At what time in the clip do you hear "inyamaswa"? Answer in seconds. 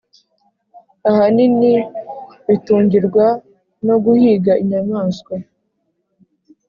4.63-5.35